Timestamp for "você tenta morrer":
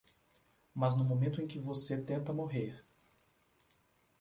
1.59-2.83